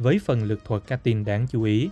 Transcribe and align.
với 0.00 0.20
phần 0.24 0.44
lực 0.44 0.64
thuật 0.64 0.82
các 0.86 1.00
tin 1.02 1.24
đáng 1.24 1.46
chú 1.50 1.62
ý. 1.62 1.90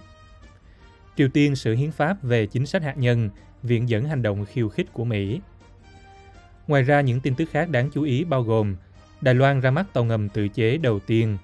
Triều 1.17 1.29
Tiên 1.29 1.57
sửa 1.57 1.75
hiến 1.75 1.91
pháp 1.91 2.23
về 2.23 2.47
chính 2.47 2.67
sách 2.67 2.83
hạt 2.83 2.99
nhân, 2.99 3.31
viện 3.63 3.89
dẫn 3.89 4.05
hành 4.05 4.23
động 4.23 4.45
khiêu 4.45 4.69
khích 4.69 4.93
của 4.93 5.05
Mỹ. 5.05 5.41
Ngoài 6.67 6.83
ra 6.83 7.01
những 7.01 7.21
tin 7.21 7.35
tức 7.35 7.49
khác 7.51 7.71
đáng 7.71 7.91
chú 7.91 8.03
ý 8.03 8.25
bao 8.25 8.43
gồm 8.43 8.77
Đài 9.21 9.35
Loan 9.35 9.61
ra 9.61 9.71
mắt 9.71 9.87
tàu 9.93 10.05
ngầm 10.05 10.29
tự 10.29 10.49
chế 10.49 10.77
đầu 10.77 11.01
tiên, 11.01 11.39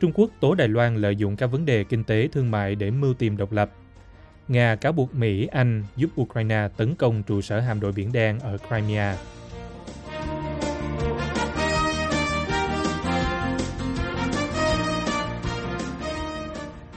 Trung 0.00 0.12
Quốc 0.14 0.30
tố 0.40 0.54
Đài 0.54 0.68
Loan 0.68 0.96
lợi 0.96 1.16
dụng 1.16 1.36
các 1.36 1.46
vấn 1.46 1.64
đề 1.64 1.84
kinh 1.84 2.04
tế 2.04 2.28
thương 2.32 2.50
mại 2.50 2.74
để 2.74 2.90
mưu 2.90 3.14
tìm 3.14 3.36
độc 3.36 3.52
lập. 3.52 3.70
Nga 4.48 4.76
cáo 4.76 4.92
buộc 4.92 5.14
Mỹ, 5.14 5.46
Anh 5.46 5.84
giúp 5.96 6.10
Ukraine 6.20 6.68
tấn 6.76 6.94
công 6.94 7.22
trụ 7.22 7.40
sở 7.40 7.60
hạm 7.60 7.80
đội 7.80 7.92
Biển 7.92 8.12
Đen 8.12 8.38
ở 8.38 8.58
Crimea. 8.68 9.16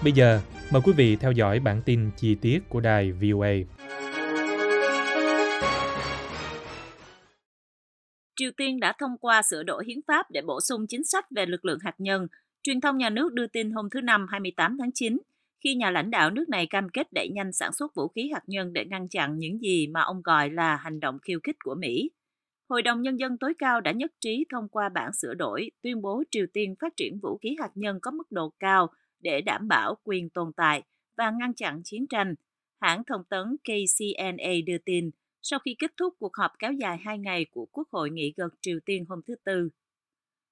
Bây 0.03 0.13
giờ, 0.13 0.41
mời 0.71 0.81
quý 0.85 0.93
vị 0.97 1.15
theo 1.15 1.31
dõi 1.31 1.59
bản 1.59 1.81
tin 1.85 2.11
chi 2.17 2.35
tiết 2.35 2.59
của 2.69 2.79
đài 2.79 3.11
VOA. 3.11 3.53
Triều 8.35 8.51
Tiên 8.57 8.79
đã 8.79 8.93
thông 8.99 9.17
qua 9.17 9.41
sửa 9.41 9.63
đổi 9.63 9.83
hiến 9.87 9.99
pháp 10.07 10.31
để 10.31 10.41
bổ 10.41 10.59
sung 10.61 10.85
chính 10.87 11.03
sách 11.03 11.25
về 11.35 11.45
lực 11.45 11.65
lượng 11.65 11.79
hạt 11.81 11.95
nhân. 11.97 12.27
Truyền 12.63 12.81
thông 12.81 12.97
nhà 12.97 13.09
nước 13.09 13.33
đưa 13.33 13.47
tin 13.47 13.71
hôm 13.71 13.89
thứ 13.89 14.01
Năm 14.01 14.25
28 14.29 14.77
tháng 14.79 14.91
9, 14.93 15.17
khi 15.63 15.75
nhà 15.75 15.91
lãnh 15.91 16.11
đạo 16.11 16.29
nước 16.29 16.49
này 16.49 16.67
cam 16.67 16.89
kết 16.89 17.13
đẩy 17.13 17.29
nhanh 17.29 17.53
sản 17.53 17.73
xuất 17.73 17.95
vũ 17.95 18.07
khí 18.07 18.29
hạt 18.33 18.43
nhân 18.47 18.73
để 18.73 18.85
ngăn 18.85 19.07
chặn 19.09 19.37
những 19.37 19.59
gì 19.59 19.87
mà 19.87 20.01
ông 20.01 20.21
gọi 20.21 20.49
là 20.49 20.75
hành 20.75 20.99
động 20.99 21.19
khiêu 21.19 21.39
khích 21.43 21.57
của 21.63 21.75
Mỹ. 21.75 22.11
Hội 22.69 22.81
đồng 22.81 23.01
Nhân 23.01 23.19
dân 23.19 23.37
tối 23.37 23.53
cao 23.57 23.81
đã 23.81 23.91
nhất 23.91 24.11
trí 24.21 24.45
thông 24.51 24.67
qua 24.69 24.89
bản 24.89 25.13
sửa 25.13 25.33
đổi 25.33 25.71
tuyên 25.83 26.01
bố 26.01 26.23
Triều 26.31 26.45
Tiên 26.53 26.75
phát 26.81 26.93
triển 26.97 27.19
vũ 27.19 27.37
khí 27.37 27.55
hạt 27.59 27.71
nhân 27.75 27.99
có 28.01 28.11
mức 28.11 28.31
độ 28.31 28.53
cao 28.59 28.89
để 29.19 29.41
đảm 29.41 29.67
bảo 29.67 29.95
quyền 30.03 30.29
tồn 30.29 30.51
tại 30.55 30.83
và 31.17 31.31
ngăn 31.31 31.53
chặn 31.53 31.81
chiến 31.83 32.07
tranh. 32.07 32.35
Hãng 32.81 33.03
thông 33.07 33.23
tấn 33.29 33.43
KCNA 33.63 34.51
đưa 34.65 34.77
tin 34.77 35.11
sau 35.41 35.59
khi 35.59 35.75
kết 35.79 35.91
thúc 35.97 36.13
cuộc 36.19 36.35
họp 36.37 36.51
kéo 36.59 36.73
dài 36.73 36.97
hai 36.97 37.17
ngày 37.17 37.45
của 37.51 37.65
Quốc 37.71 37.87
hội 37.91 38.09
nghị 38.09 38.33
gật 38.37 38.53
Triều 38.61 38.79
Tiên 38.85 39.05
hôm 39.09 39.21
thứ 39.27 39.35
Tư. 39.45 39.69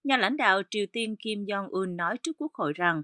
Nhà 0.04 0.18
lãnh 0.18 0.38
đạo 0.38 0.62
Triều 0.70 0.86
Tiên 0.94 1.16
Kim 1.20 1.44
Jong-un 1.44 1.96
nói 1.96 2.18
trước 2.24 2.32
Quốc 2.38 2.54
hội 2.54 2.74
rằng 2.74 3.02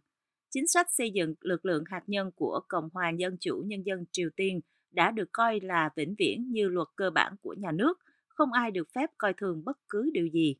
chính 0.50 0.68
sách 0.68 0.88
xây 0.92 1.12
dựng 1.12 1.36
lực 1.40 1.66
lượng 1.66 1.84
hạt 1.88 2.02
nhân 2.08 2.32
của 2.36 2.62
Cộng 2.68 2.90
hòa 2.94 3.12
Dân 3.18 3.38
chủ 3.40 3.64
Nhân 3.66 3.84
dân 3.86 4.06
Triều 4.12 4.30
Tiên 4.36 4.62
đã 4.92 5.12
được 5.12 5.30
coi 5.32 5.60
là 5.60 5.90
vĩnh 5.96 6.16
viễn 6.18 6.52
như 6.52 6.68
luật 6.68 6.88
cơ 6.96 7.10
bản 7.10 7.36
của 7.42 7.56
nhà 7.58 7.72
nước, 7.72 8.00
không 8.28 8.52
ai 8.52 8.72
được 8.72 8.88
phép 8.96 9.10
coi 9.18 9.34
thường 9.34 9.64
bất 9.66 9.78
cứ 9.90 10.10
điều 10.14 10.28
gì. 10.28 10.56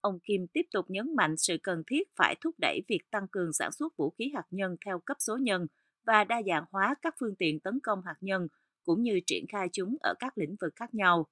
Ông 0.00 0.18
Kim 0.20 0.46
tiếp 0.46 0.66
tục 0.72 0.84
nhấn 0.88 1.16
mạnh 1.16 1.36
sự 1.36 1.56
cần 1.62 1.82
thiết 1.86 2.08
phải 2.16 2.34
thúc 2.40 2.54
đẩy 2.58 2.80
việc 2.88 3.10
tăng 3.10 3.28
cường 3.28 3.52
sản 3.52 3.72
xuất 3.72 3.96
vũ 3.96 4.10
khí 4.10 4.32
hạt 4.34 4.46
nhân 4.50 4.76
theo 4.86 4.98
cấp 4.98 5.16
số 5.20 5.36
nhân 5.36 5.66
và 6.06 6.24
đa 6.24 6.42
dạng 6.46 6.64
hóa 6.70 6.94
các 7.02 7.14
phương 7.20 7.36
tiện 7.36 7.60
tấn 7.60 7.78
công 7.82 8.02
hạt 8.06 8.16
nhân, 8.20 8.48
cũng 8.84 9.02
như 9.02 9.20
triển 9.26 9.44
khai 9.48 9.68
chúng 9.72 9.96
ở 10.00 10.14
các 10.18 10.38
lĩnh 10.38 10.56
vực 10.60 10.72
khác 10.76 10.94
nhau. 10.94 11.26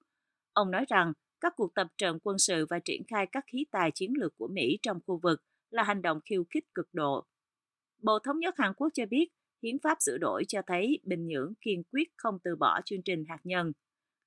Ông 0.53 0.71
nói 0.71 0.85
rằng, 0.89 1.13
các 1.41 1.53
cuộc 1.57 1.75
tập 1.75 1.87
trận 1.99 2.19
quân 2.23 2.39
sự 2.39 2.67
và 2.71 2.79
triển 2.79 3.03
khai 3.09 3.27
các 3.27 3.45
khí 3.47 3.67
tài 3.71 3.91
chiến 3.91 4.13
lược 4.21 4.37
của 4.37 4.49
Mỹ 4.49 4.79
trong 4.83 5.01
khu 5.07 5.21
vực 5.23 5.43
là 5.71 5.83
hành 5.83 6.03
động 6.03 6.21
khiêu 6.25 6.45
khích 6.51 6.75
cực 6.75 6.89
độ. 6.93 7.27
Bộ 8.03 8.19
Thống 8.19 8.39
nhất 8.39 8.55
Hàn 8.59 8.75
Quốc 8.75 8.89
cho 8.95 9.07
biết, 9.07 9.29
hiến 9.63 9.79
pháp 9.83 9.99
sửa 10.01 10.19
đổi 10.19 10.45
cho 10.49 10.63
thấy 10.67 11.01
Bình 11.05 11.27
Nhưỡng 11.27 11.53
kiên 11.61 11.83
quyết 11.93 12.09
không 12.17 12.39
từ 12.45 12.57
bỏ 12.57 12.81
chương 12.85 13.03
trình 13.03 13.25
hạt 13.29 13.41
nhân. 13.45 13.73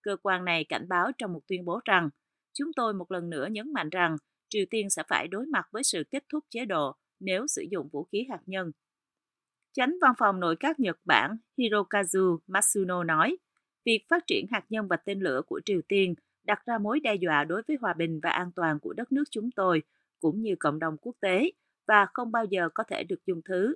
Cơ 0.01 0.16
quan 0.24 0.46
này 0.46 0.63
cảnh 0.63 0.85
báo 0.90 1.12
trong 1.18 1.34
một 1.34 1.41
tuyên 1.47 1.66
bố 1.66 1.80
rằng, 1.85 2.09
chúng 2.53 2.74
tôi 2.75 2.94
một 2.94 3.12
lần 3.12 3.30
nữa 3.30 3.47
nhấn 3.51 3.74
mạnh 3.74 3.90
rằng 3.90 4.18
Triều 4.51 4.66
Tiên 4.69 4.89
sẽ 4.89 5.03
phải 5.07 5.28
đối 5.28 5.45
mặt 5.45 5.67
với 5.72 5.84
sự 5.84 6.03
kết 6.12 6.23
thúc 6.29 6.45
chế 6.50 6.66
độ 6.66 6.95
nếu 7.19 7.47
sử 7.47 7.66
dụng 7.72 7.89
vũ 7.91 8.03
khí 8.03 8.28
hạt 8.29 8.41
nhân. 8.45 8.72
Chánh 9.73 9.95
văn 10.01 10.13
phòng 10.17 10.39
nội 10.39 10.56
các 10.59 10.79
Nhật 10.79 11.00
Bản 11.06 11.38
Hirokazu 11.57 12.38
Matsuno 12.47 13.03
nói, 13.03 13.38
việc 13.85 14.06
phát 14.09 14.23
triển 14.28 14.45
hạt 14.51 14.66
nhân 14.69 14.88
và 14.88 14.97
tên 14.97 15.19
lửa 15.19 15.41
của 15.47 15.62
Triều 15.66 15.81
Tiên 15.88 16.13
đặt 16.44 16.66
ra 16.66 16.78
mối 16.78 17.00
đe 17.00 17.16
dọa 17.16 17.44
đối 17.44 17.62
với 17.67 17.78
hòa 17.81 17.94
bình 17.94 18.19
và 18.23 18.29
an 18.29 18.51
toàn 18.56 18.79
của 18.79 18.94
đất 18.94 19.12
nước 19.12 19.23
chúng 19.31 19.51
tôi, 19.56 19.81
cũng 20.19 20.41
như 20.41 20.56
cộng 20.59 20.79
đồng 20.79 20.97
quốc 20.97 21.16
tế, 21.22 21.51
và 21.88 22.07
không 22.13 22.31
bao 22.31 22.45
giờ 22.45 22.69
có 22.73 22.83
thể 22.88 23.03
được 23.03 23.25
dung 23.25 23.41
thứ. 23.45 23.75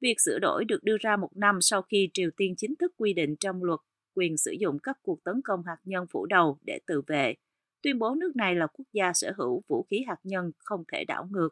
Việc 0.00 0.14
sửa 0.24 0.38
đổi 0.38 0.64
được 0.64 0.84
đưa 0.84 0.96
ra 1.00 1.16
một 1.16 1.30
năm 1.36 1.58
sau 1.60 1.82
khi 1.82 2.10
Triều 2.14 2.30
Tiên 2.36 2.54
chính 2.56 2.76
thức 2.76 2.92
quy 2.96 3.12
định 3.12 3.36
trong 3.40 3.64
luật 3.64 3.80
quyền 4.14 4.36
sử 4.36 4.50
dụng 4.60 4.78
các 4.82 4.98
cuộc 5.02 5.24
tấn 5.24 5.40
công 5.44 5.62
hạt 5.66 5.78
nhân 5.84 6.06
phủ 6.10 6.26
đầu 6.26 6.58
để 6.62 6.80
tự 6.86 7.02
vệ, 7.06 7.34
tuyên 7.84 7.98
bố 7.98 8.14
nước 8.14 8.36
này 8.36 8.54
là 8.54 8.66
quốc 8.66 8.86
gia 8.92 9.12
sở 9.14 9.32
hữu 9.38 9.62
vũ 9.68 9.86
khí 9.90 10.04
hạt 10.08 10.18
nhân 10.22 10.50
không 10.58 10.84
thể 10.92 11.04
đảo 11.04 11.28
ngược. 11.30 11.48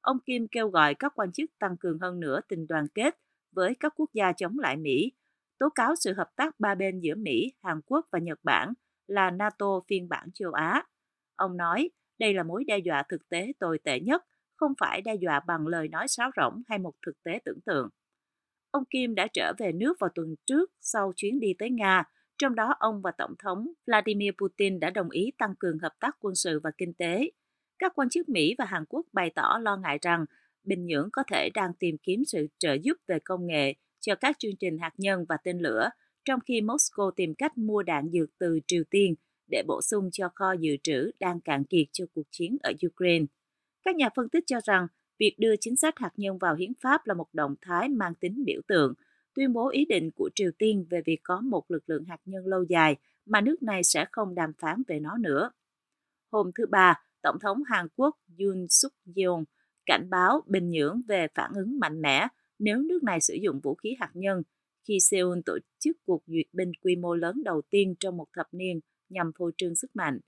Ông 0.00 0.18
Kim 0.26 0.48
kêu 0.48 0.68
gọi 0.68 0.94
các 0.94 1.12
quan 1.14 1.32
chức 1.32 1.50
tăng 1.58 1.76
cường 1.76 1.98
hơn 1.98 2.20
nữa 2.20 2.40
tình 2.48 2.66
đoàn 2.66 2.88
kết 2.94 3.18
với 3.52 3.74
các 3.80 3.92
quốc 3.96 4.10
gia 4.12 4.32
chống 4.32 4.58
lại 4.58 4.76
Mỹ, 4.76 5.12
tố 5.58 5.68
cáo 5.74 5.94
sự 5.96 6.12
hợp 6.12 6.30
tác 6.36 6.60
ba 6.60 6.74
bên 6.74 7.00
giữa 7.00 7.14
Mỹ, 7.14 7.52
Hàn 7.62 7.80
Quốc 7.86 8.06
và 8.12 8.18
Nhật 8.18 8.38
Bản 8.42 8.72
là 9.06 9.30
NATO 9.30 9.80
phiên 9.88 10.08
bản 10.08 10.28
châu 10.34 10.52
Á. 10.52 10.84
Ông 11.36 11.56
nói 11.56 11.90
đây 12.18 12.34
là 12.34 12.42
mối 12.42 12.64
đe 12.64 12.78
dọa 12.78 13.02
thực 13.08 13.28
tế 13.28 13.52
tồi 13.58 13.78
tệ 13.84 14.00
nhất, 14.00 14.24
không 14.56 14.72
phải 14.80 15.02
đe 15.02 15.14
dọa 15.14 15.40
bằng 15.40 15.66
lời 15.66 15.88
nói 15.88 16.08
sáo 16.08 16.30
rỗng 16.36 16.62
hay 16.68 16.78
một 16.78 16.92
thực 17.06 17.22
tế 17.22 17.40
tưởng 17.44 17.60
tượng. 17.66 17.88
Ông 18.70 18.84
Kim 18.90 19.14
đã 19.14 19.26
trở 19.32 19.52
về 19.58 19.72
nước 19.72 19.96
vào 20.00 20.10
tuần 20.14 20.34
trước 20.46 20.72
sau 20.80 21.12
chuyến 21.16 21.40
đi 21.40 21.54
tới 21.58 21.70
Nga, 21.70 22.04
trong 22.38 22.54
đó 22.54 22.74
ông 22.78 23.02
và 23.02 23.10
Tổng 23.18 23.34
thống 23.38 23.72
Vladimir 23.86 24.30
Putin 24.38 24.80
đã 24.80 24.90
đồng 24.90 25.10
ý 25.10 25.32
tăng 25.38 25.54
cường 25.58 25.78
hợp 25.78 25.92
tác 26.00 26.16
quân 26.20 26.34
sự 26.34 26.60
và 26.62 26.70
kinh 26.78 26.94
tế. 26.94 27.30
Các 27.78 27.92
quan 27.94 28.08
chức 28.08 28.28
Mỹ 28.28 28.54
và 28.58 28.64
Hàn 28.64 28.84
Quốc 28.88 29.06
bày 29.12 29.30
tỏ 29.34 29.58
lo 29.62 29.76
ngại 29.76 29.98
rằng 30.02 30.24
Bình 30.64 30.86
Nhưỡng 30.86 31.08
có 31.12 31.22
thể 31.30 31.50
đang 31.54 31.74
tìm 31.74 31.96
kiếm 32.02 32.24
sự 32.26 32.46
trợ 32.58 32.72
giúp 32.82 32.96
về 33.06 33.18
công 33.24 33.46
nghệ 33.46 33.74
cho 34.00 34.14
các 34.14 34.36
chương 34.38 34.56
trình 34.60 34.78
hạt 34.78 34.92
nhân 34.96 35.24
và 35.28 35.36
tên 35.44 35.58
lửa, 35.58 35.90
trong 36.24 36.40
khi 36.46 36.60
Moscow 36.60 37.10
tìm 37.10 37.34
cách 37.34 37.58
mua 37.58 37.82
đạn 37.82 38.10
dược 38.12 38.28
từ 38.38 38.60
Triều 38.66 38.82
Tiên 38.90 39.14
để 39.50 39.62
bổ 39.66 39.82
sung 39.82 40.10
cho 40.12 40.28
kho 40.34 40.52
dự 40.52 40.76
trữ 40.82 41.10
đang 41.20 41.40
cạn 41.40 41.64
kiệt 41.64 41.86
cho 41.92 42.04
cuộc 42.14 42.26
chiến 42.30 42.56
ở 42.62 42.72
Ukraine. 42.86 43.26
Các 43.82 43.96
nhà 43.96 44.08
phân 44.16 44.28
tích 44.28 44.44
cho 44.46 44.60
rằng 44.64 44.86
việc 45.18 45.34
đưa 45.38 45.54
chính 45.60 45.76
sách 45.76 45.94
hạt 45.98 46.12
nhân 46.16 46.38
vào 46.38 46.54
hiến 46.54 46.72
pháp 46.82 47.06
là 47.06 47.14
một 47.14 47.26
động 47.32 47.54
thái 47.60 47.88
mang 47.88 48.14
tính 48.14 48.44
biểu 48.44 48.60
tượng, 48.68 48.94
tuyên 49.38 49.52
bố 49.52 49.68
ý 49.68 49.84
định 49.84 50.10
của 50.10 50.30
Triều 50.34 50.50
Tiên 50.58 50.86
về 50.90 51.02
việc 51.06 51.20
có 51.22 51.40
một 51.40 51.70
lực 51.70 51.82
lượng 51.86 52.04
hạt 52.04 52.18
nhân 52.24 52.46
lâu 52.46 52.64
dài 52.68 52.96
mà 53.26 53.40
nước 53.40 53.62
này 53.62 53.82
sẽ 53.84 54.06
không 54.12 54.34
đàm 54.34 54.52
phán 54.58 54.82
về 54.88 55.00
nó 55.00 55.16
nữa. 55.16 55.50
Hôm 56.32 56.50
thứ 56.54 56.66
Ba, 56.66 56.94
Tổng 57.22 57.36
thống 57.40 57.62
Hàn 57.66 57.86
Quốc 57.96 58.16
Yoon 58.38 58.66
suk 58.68 58.92
yeol 59.16 59.42
cảnh 59.86 60.10
báo 60.10 60.42
Bình 60.46 60.70
Nhưỡng 60.70 61.02
về 61.08 61.26
phản 61.34 61.50
ứng 61.54 61.78
mạnh 61.78 62.02
mẽ 62.02 62.26
nếu 62.58 62.78
nước 62.78 63.02
này 63.02 63.20
sử 63.20 63.34
dụng 63.42 63.60
vũ 63.60 63.74
khí 63.74 63.96
hạt 64.00 64.10
nhân 64.14 64.42
khi 64.88 64.98
Seoul 65.00 65.38
tổ 65.46 65.58
chức 65.78 65.96
cuộc 66.06 66.22
duyệt 66.26 66.46
binh 66.52 66.72
quy 66.80 66.96
mô 66.96 67.14
lớn 67.14 67.42
đầu 67.44 67.62
tiên 67.70 67.94
trong 68.00 68.16
một 68.16 68.26
thập 68.36 68.46
niên 68.52 68.80
nhằm 69.08 69.32
phô 69.38 69.50
trương 69.56 69.74
sức 69.74 69.90
mạnh. 69.96 70.20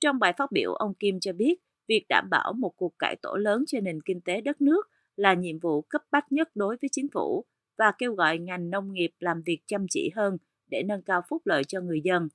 Trong 0.00 0.18
bài 0.18 0.32
phát 0.38 0.52
biểu, 0.52 0.74
ông 0.74 0.94
Kim 0.94 1.20
cho 1.20 1.32
biết 1.32 1.54
việc 1.88 2.06
đảm 2.08 2.28
bảo 2.30 2.52
một 2.52 2.72
cuộc 2.76 2.94
cải 2.98 3.16
tổ 3.22 3.34
lớn 3.34 3.64
cho 3.66 3.80
nền 3.80 4.02
kinh 4.04 4.20
tế 4.20 4.40
đất 4.40 4.60
nước 4.60 4.88
là 5.16 5.34
nhiệm 5.34 5.58
vụ 5.58 5.82
cấp 5.82 6.02
bách 6.10 6.32
nhất 6.32 6.50
đối 6.54 6.76
với 6.82 6.88
chính 6.92 7.08
phủ 7.12 7.44
và 7.80 7.92
kêu 7.98 8.14
gọi 8.14 8.38
ngành 8.38 8.70
nông 8.70 8.92
nghiệp 8.92 9.10
làm 9.18 9.42
việc 9.42 9.60
chăm 9.66 9.86
chỉ 9.90 10.10
hơn 10.16 10.36
để 10.70 10.82
nâng 10.82 11.02
cao 11.02 11.22
phúc 11.28 11.42
lợi 11.44 11.64
cho 11.64 11.80
người 11.80 12.00
dân. 12.04 12.28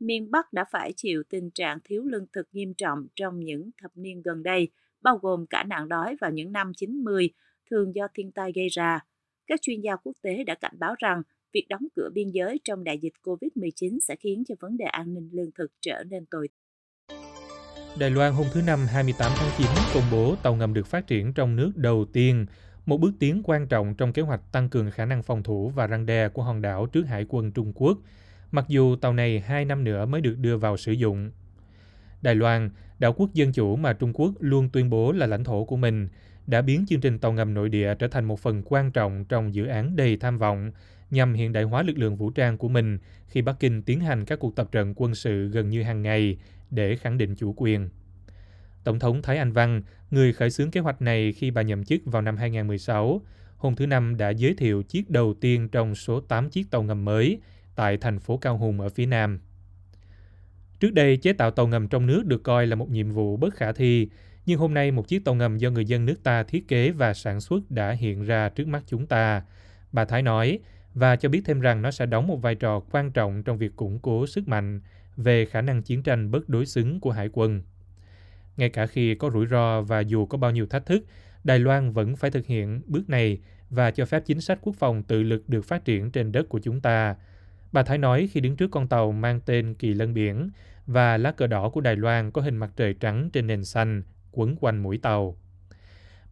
Miền 0.00 0.30
Bắc 0.30 0.52
đã 0.52 0.64
phải 0.70 0.92
chịu 0.96 1.22
tình 1.30 1.50
trạng 1.50 1.78
thiếu 1.84 2.04
lương 2.04 2.26
thực 2.32 2.48
nghiêm 2.52 2.74
trọng 2.74 3.06
trong 3.16 3.40
những 3.40 3.70
thập 3.82 3.90
niên 3.94 4.22
gần 4.22 4.42
đây, 4.42 4.68
bao 5.00 5.18
gồm 5.18 5.46
cả 5.46 5.64
nạn 5.64 5.88
đói 5.88 6.16
vào 6.20 6.30
những 6.30 6.52
năm 6.52 6.72
90, 6.76 7.30
thường 7.70 7.94
do 7.94 8.08
thiên 8.14 8.32
tai 8.32 8.52
gây 8.54 8.68
ra. 8.68 9.00
Các 9.46 9.62
chuyên 9.62 9.80
gia 9.80 9.96
quốc 9.96 10.16
tế 10.22 10.44
đã 10.44 10.54
cảnh 10.54 10.74
báo 10.78 10.94
rằng 10.98 11.22
việc 11.52 11.66
đóng 11.68 11.82
cửa 11.96 12.08
biên 12.14 12.30
giới 12.30 12.60
trong 12.64 12.84
đại 12.84 12.98
dịch 12.98 13.12
COVID-19 13.22 13.98
sẽ 14.00 14.16
khiến 14.16 14.42
cho 14.48 14.54
vấn 14.60 14.76
đề 14.76 14.84
an 14.84 15.14
ninh 15.14 15.30
lương 15.32 15.50
thực 15.58 15.72
trở 15.80 16.04
nên 16.04 16.26
tồi 16.26 16.48
Đài 17.98 18.10
Loan 18.10 18.32
hôm 18.32 18.46
thứ 18.54 18.60
Năm 18.66 18.86
28 18.88 19.32
tháng 19.36 19.50
9 19.58 19.66
công 19.94 20.10
bố 20.12 20.36
tàu 20.42 20.54
ngầm 20.54 20.74
được 20.74 20.86
phát 20.86 21.06
triển 21.06 21.32
trong 21.32 21.56
nước 21.56 21.72
đầu 21.76 22.06
tiên, 22.12 22.46
một 22.88 23.00
bước 23.00 23.12
tiến 23.18 23.40
quan 23.44 23.66
trọng 23.66 23.94
trong 23.94 24.12
kế 24.12 24.22
hoạch 24.22 24.52
tăng 24.52 24.68
cường 24.68 24.90
khả 24.90 25.04
năng 25.04 25.22
phòng 25.22 25.42
thủ 25.42 25.68
và 25.68 25.86
răng 25.86 26.06
đe 26.06 26.28
của 26.28 26.42
hòn 26.42 26.62
đảo 26.62 26.86
trước 26.86 27.06
hải 27.06 27.26
quân 27.28 27.52
Trung 27.52 27.72
Quốc, 27.74 27.98
mặc 28.50 28.64
dù 28.68 28.96
tàu 28.96 29.12
này 29.12 29.40
hai 29.40 29.64
năm 29.64 29.84
nữa 29.84 30.06
mới 30.06 30.20
được 30.20 30.38
đưa 30.38 30.56
vào 30.56 30.76
sử 30.76 30.92
dụng. 30.92 31.30
Đài 32.22 32.34
Loan, 32.34 32.70
đảo 32.98 33.12
quốc 33.12 33.34
dân 33.34 33.52
chủ 33.52 33.76
mà 33.76 33.92
Trung 33.92 34.12
Quốc 34.14 34.32
luôn 34.40 34.68
tuyên 34.68 34.90
bố 34.90 35.12
là 35.12 35.26
lãnh 35.26 35.44
thổ 35.44 35.64
của 35.64 35.76
mình, 35.76 36.08
đã 36.46 36.62
biến 36.62 36.84
chương 36.88 37.00
trình 37.00 37.18
tàu 37.18 37.32
ngầm 37.32 37.54
nội 37.54 37.68
địa 37.68 37.94
trở 37.94 38.08
thành 38.08 38.24
một 38.24 38.40
phần 38.40 38.62
quan 38.64 38.90
trọng 38.90 39.24
trong 39.24 39.54
dự 39.54 39.66
án 39.66 39.96
đầy 39.96 40.16
tham 40.16 40.38
vọng 40.38 40.70
nhằm 41.10 41.34
hiện 41.34 41.52
đại 41.52 41.64
hóa 41.64 41.82
lực 41.82 41.98
lượng 41.98 42.16
vũ 42.16 42.30
trang 42.30 42.58
của 42.58 42.68
mình 42.68 42.98
khi 43.26 43.42
Bắc 43.42 43.60
Kinh 43.60 43.82
tiến 43.82 44.00
hành 44.00 44.24
các 44.24 44.38
cuộc 44.38 44.56
tập 44.56 44.68
trận 44.72 44.94
quân 44.96 45.14
sự 45.14 45.48
gần 45.48 45.68
như 45.68 45.82
hàng 45.82 46.02
ngày 46.02 46.38
để 46.70 46.96
khẳng 46.96 47.18
định 47.18 47.34
chủ 47.34 47.54
quyền. 47.56 47.88
Tổng 48.84 48.98
thống 48.98 49.22
Thái 49.22 49.38
Anh 49.38 49.52
Văn, 49.52 49.82
người 50.10 50.32
khởi 50.32 50.50
xướng 50.50 50.70
kế 50.70 50.80
hoạch 50.80 51.02
này 51.02 51.32
khi 51.32 51.50
bà 51.50 51.62
nhậm 51.62 51.84
chức 51.84 52.00
vào 52.04 52.22
năm 52.22 52.36
2016, 52.36 53.22
hôm 53.56 53.76
thứ 53.76 53.86
Năm 53.86 54.16
đã 54.16 54.30
giới 54.30 54.54
thiệu 54.54 54.82
chiếc 54.82 55.10
đầu 55.10 55.34
tiên 55.40 55.68
trong 55.68 55.94
số 55.94 56.20
8 56.20 56.50
chiếc 56.50 56.70
tàu 56.70 56.82
ngầm 56.82 57.04
mới 57.04 57.40
tại 57.74 57.96
thành 57.96 58.18
phố 58.18 58.36
Cao 58.36 58.58
Hùng 58.58 58.80
ở 58.80 58.88
phía 58.88 59.06
Nam. 59.06 59.40
Trước 60.80 60.92
đây, 60.92 61.16
chế 61.16 61.32
tạo 61.32 61.50
tàu 61.50 61.66
ngầm 61.66 61.88
trong 61.88 62.06
nước 62.06 62.26
được 62.26 62.42
coi 62.42 62.66
là 62.66 62.76
một 62.76 62.90
nhiệm 62.90 63.10
vụ 63.10 63.36
bất 63.36 63.54
khả 63.54 63.72
thi, 63.72 64.08
nhưng 64.46 64.58
hôm 64.58 64.74
nay 64.74 64.90
một 64.90 65.08
chiếc 65.08 65.24
tàu 65.24 65.34
ngầm 65.34 65.58
do 65.58 65.70
người 65.70 65.84
dân 65.84 66.06
nước 66.06 66.22
ta 66.22 66.42
thiết 66.42 66.68
kế 66.68 66.90
và 66.90 67.14
sản 67.14 67.40
xuất 67.40 67.70
đã 67.70 67.90
hiện 67.90 68.24
ra 68.24 68.48
trước 68.48 68.68
mắt 68.68 68.82
chúng 68.86 69.06
ta. 69.06 69.42
Bà 69.92 70.04
Thái 70.04 70.22
nói, 70.22 70.58
và 70.94 71.16
cho 71.16 71.28
biết 71.28 71.42
thêm 71.44 71.60
rằng 71.60 71.82
nó 71.82 71.90
sẽ 71.90 72.06
đóng 72.06 72.26
một 72.26 72.42
vai 72.42 72.54
trò 72.54 72.80
quan 72.80 73.10
trọng 73.10 73.42
trong 73.42 73.58
việc 73.58 73.76
củng 73.76 73.98
cố 73.98 74.26
sức 74.26 74.48
mạnh 74.48 74.80
về 75.16 75.46
khả 75.46 75.60
năng 75.60 75.82
chiến 75.82 76.02
tranh 76.02 76.30
bất 76.30 76.48
đối 76.48 76.66
xứng 76.66 77.00
của 77.00 77.10
hải 77.10 77.28
quân. 77.32 77.62
Ngay 78.58 78.68
cả 78.68 78.86
khi 78.86 79.14
có 79.14 79.30
rủi 79.30 79.46
ro 79.46 79.82
và 79.82 80.00
dù 80.00 80.26
có 80.26 80.38
bao 80.38 80.50
nhiêu 80.50 80.66
thách 80.66 80.86
thức, 80.86 81.04
Đài 81.44 81.58
Loan 81.58 81.92
vẫn 81.92 82.16
phải 82.16 82.30
thực 82.30 82.46
hiện 82.46 82.82
bước 82.86 83.08
này 83.08 83.38
và 83.70 83.90
cho 83.90 84.04
phép 84.04 84.22
chính 84.26 84.40
sách 84.40 84.58
quốc 84.62 84.76
phòng 84.78 85.02
tự 85.02 85.22
lực 85.22 85.48
được 85.48 85.62
phát 85.62 85.84
triển 85.84 86.10
trên 86.10 86.32
đất 86.32 86.48
của 86.48 86.58
chúng 86.58 86.80
ta. 86.80 87.16
Bà 87.72 87.82
Thái 87.82 87.98
nói 87.98 88.28
khi 88.32 88.40
đứng 88.40 88.56
trước 88.56 88.70
con 88.70 88.88
tàu 88.88 89.12
mang 89.12 89.40
tên 89.40 89.74
Kỳ 89.74 89.94
Lân 89.94 90.14
Biển 90.14 90.50
và 90.86 91.16
lá 91.16 91.32
cờ 91.32 91.46
đỏ 91.46 91.68
của 91.68 91.80
Đài 91.80 91.96
Loan 91.96 92.30
có 92.30 92.42
hình 92.42 92.56
mặt 92.56 92.70
trời 92.76 92.94
trắng 92.94 93.30
trên 93.32 93.46
nền 93.46 93.64
xanh 93.64 94.02
quấn 94.32 94.56
quanh 94.60 94.82
mũi 94.82 94.98
tàu. 94.98 95.36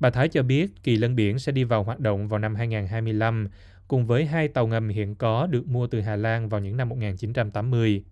Bà 0.01 0.11
Thái 0.11 0.29
cho 0.29 0.43
biết 0.43 0.83
Kỳ 0.83 0.97
Lân 0.97 1.17
Biển 1.17 1.39
sẽ 1.39 1.53
đi 1.53 1.65
vào 1.65 1.83
hoạt 1.83 2.01
động 2.01 2.29
vào 2.29 2.39
năm 2.39 2.55
2025 2.55 3.49
cùng 3.89 4.07
với 4.07 4.27
hai 4.27 4.49
tàu 4.49 4.67
ngầm 4.67 4.89
hiện 4.89 5.15
có 5.15 5.47
được 5.47 5.67
mua 5.67 5.87
từ 5.87 6.01
Hà 6.01 6.17
Lan 6.17 6.49
vào 6.49 6.61
những 6.61 6.77
năm 6.77 6.89
1980. 6.89 8.05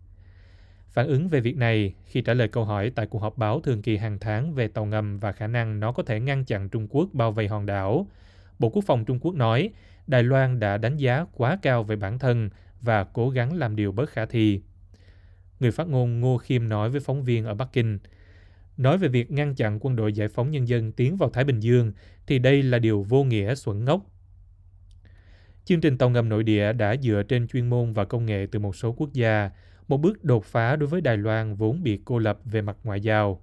Phản 0.94 1.06
ứng 1.06 1.28
về 1.28 1.40
việc 1.40 1.56
này 1.56 1.94
khi 2.06 2.20
trả 2.20 2.34
lời 2.34 2.48
câu 2.48 2.64
hỏi 2.64 2.92
tại 2.94 3.06
cuộc 3.06 3.18
họp 3.18 3.38
báo 3.38 3.60
thường 3.60 3.82
kỳ 3.82 3.96
hàng 3.96 4.18
tháng 4.18 4.54
về 4.54 4.68
tàu 4.68 4.84
ngầm 4.84 5.18
và 5.18 5.32
khả 5.32 5.46
năng 5.46 5.80
nó 5.80 5.92
có 5.92 6.02
thể 6.02 6.20
ngăn 6.20 6.44
chặn 6.44 6.68
Trung 6.68 6.86
Quốc 6.90 7.08
bao 7.12 7.32
vây 7.32 7.48
hòn 7.48 7.66
đảo, 7.66 8.06
Bộ 8.58 8.68
Quốc 8.68 8.84
phòng 8.86 9.04
Trung 9.04 9.18
Quốc 9.20 9.34
nói 9.34 9.70
Đài 10.06 10.22
Loan 10.22 10.60
đã 10.60 10.78
đánh 10.78 10.96
giá 10.96 11.26
quá 11.32 11.58
cao 11.62 11.82
về 11.82 11.96
bản 11.96 12.18
thân 12.18 12.50
và 12.80 13.04
cố 13.04 13.30
gắng 13.30 13.52
làm 13.52 13.76
điều 13.76 13.92
bất 13.92 14.10
khả 14.10 14.26
thi. 14.26 14.60
Người 15.60 15.70
phát 15.70 15.88
ngôn 15.88 16.20
Ngô 16.20 16.38
Khiêm 16.38 16.68
nói 16.68 16.90
với 16.90 17.00
phóng 17.00 17.24
viên 17.24 17.44
ở 17.44 17.54
Bắc 17.54 17.68
Kinh, 17.72 17.98
nói 18.76 18.98
về 18.98 19.08
việc 19.08 19.30
ngăn 19.30 19.54
chặn 19.54 19.78
quân 19.80 19.96
đội 19.96 20.12
giải 20.12 20.28
phóng 20.28 20.50
nhân 20.50 20.68
dân 20.68 20.92
tiến 20.92 21.16
vào 21.16 21.30
Thái 21.30 21.44
Bình 21.44 21.60
Dương 21.60 21.92
thì 22.26 22.38
đây 22.38 22.62
là 22.62 22.78
điều 22.78 23.02
vô 23.02 23.24
nghĩa 23.24 23.54
xuẩn 23.54 23.84
ngốc. 23.84 24.00
Chương 25.64 25.80
trình 25.80 25.98
tàu 25.98 26.10
ngầm 26.10 26.28
nội 26.28 26.42
địa 26.42 26.72
đã 26.72 26.96
dựa 26.96 27.22
trên 27.28 27.48
chuyên 27.48 27.70
môn 27.70 27.92
và 27.92 28.04
công 28.04 28.26
nghệ 28.26 28.46
từ 28.52 28.58
một 28.58 28.76
số 28.76 28.92
quốc 28.92 29.12
gia, 29.12 29.50
một 29.88 29.96
bước 29.96 30.24
đột 30.24 30.44
phá 30.44 30.76
đối 30.76 30.88
với 30.88 31.00
Đài 31.00 31.16
Loan 31.16 31.54
vốn 31.54 31.82
bị 31.82 32.00
cô 32.04 32.18
lập 32.18 32.38
về 32.44 32.62
mặt 32.62 32.76
ngoại 32.84 33.00
giao. 33.00 33.42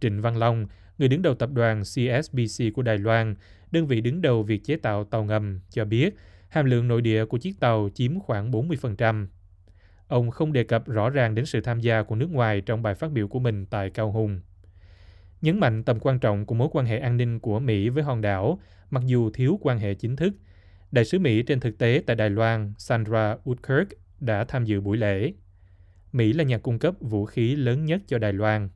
Trịnh 0.00 0.22
Văn 0.22 0.36
Long, 0.36 0.66
người 0.98 1.08
đứng 1.08 1.22
đầu 1.22 1.34
tập 1.34 1.50
đoàn 1.52 1.82
CSBC 1.82 2.64
của 2.74 2.82
Đài 2.82 2.98
Loan, 2.98 3.34
đơn 3.70 3.86
vị 3.86 4.00
đứng 4.00 4.22
đầu 4.22 4.42
việc 4.42 4.64
chế 4.64 4.76
tạo 4.76 5.04
tàu 5.04 5.24
ngầm, 5.24 5.60
cho 5.70 5.84
biết 5.84 6.14
hàm 6.48 6.64
lượng 6.64 6.88
nội 6.88 7.02
địa 7.02 7.24
của 7.24 7.38
chiếc 7.38 7.60
tàu 7.60 7.88
chiếm 7.94 8.20
khoảng 8.20 8.50
40%. 8.50 9.26
Ông 10.08 10.30
không 10.30 10.52
đề 10.52 10.64
cập 10.64 10.88
rõ 10.88 11.10
ràng 11.10 11.34
đến 11.34 11.46
sự 11.46 11.60
tham 11.60 11.80
gia 11.80 12.02
của 12.02 12.14
nước 12.14 12.30
ngoài 12.30 12.60
trong 12.60 12.82
bài 12.82 12.94
phát 12.94 13.12
biểu 13.12 13.28
của 13.28 13.38
mình 13.38 13.66
tại 13.66 13.90
Cao 13.90 14.12
Hùng. 14.12 14.40
Nhấn 15.42 15.60
mạnh 15.60 15.84
tầm 15.84 15.98
quan 16.00 16.18
trọng 16.18 16.46
của 16.46 16.54
mối 16.54 16.68
quan 16.72 16.86
hệ 16.86 16.98
an 16.98 17.16
ninh 17.16 17.40
của 17.40 17.60
Mỹ 17.60 17.88
với 17.88 18.02
hòn 18.02 18.20
đảo, 18.20 18.58
mặc 18.90 19.02
dù 19.06 19.30
thiếu 19.30 19.58
quan 19.62 19.78
hệ 19.78 19.94
chính 19.94 20.16
thức, 20.16 20.34
Đại 20.92 21.04
sứ 21.04 21.18
Mỹ 21.18 21.42
trên 21.42 21.60
thực 21.60 21.78
tế 21.78 22.02
tại 22.06 22.16
Đài 22.16 22.30
Loan 22.30 22.72
Sandra 22.78 23.36
Woodkirk 23.44 23.86
đã 24.20 24.44
tham 24.44 24.64
dự 24.64 24.80
buổi 24.80 24.96
lễ. 24.96 25.32
Mỹ 26.16 26.32
là 26.32 26.44
nhà 26.44 26.58
cung 26.58 26.78
cấp 26.78 26.94
vũ 27.00 27.24
khí 27.24 27.56
lớn 27.56 27.84
nhất 27.84 28.00
cho 28.06 28.18
Đài 28.18 28.32
Loan. 28.32 28.68